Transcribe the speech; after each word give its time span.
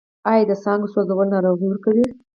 آیا 0.29 0.43
د 0.49 0.51
څانګو 0.63 0.91
سوځول 0.93 1.27
ناروغۍ 1.33 1.65
ورکوي؟ 1.69 2.05